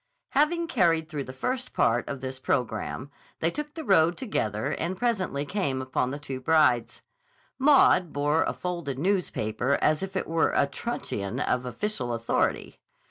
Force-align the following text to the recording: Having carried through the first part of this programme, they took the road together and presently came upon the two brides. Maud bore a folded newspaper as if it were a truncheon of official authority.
Having 0.31 0.65
carried 0.65 1.07
through 1.07 1.25
the 1.25 1.31
first 1.31 1.73
part 1.73 2.09
of 2.09 2.21
this 2.21 2.39
programme, 2.39 3.11
they 3.39 3.51
took 3.51 3.75
the 3.75 3.83
road 3.83 4.17
together 4.17 4.71
and 4.71 4.97
presently 4.97 5.45
came 5.45 5.79
upon 5.79 6.09
the 6.09 6.17
two 6.17 6.41
brides. 6.41 7.03
Maud 7.59 8.11
bore 8.11 8.41
a 8.41 8.53
folded 8.53 8.97
newspaper 8.97 9.77
as 9.79 10.01
if 10.01 10.15
it 10.15 10.25
were 10.27 10.53
a 10.55 10.65
truncheon 10.65 11.39
of 11.39 11.67
official 11.67 12.13
authority. 12.15 12.79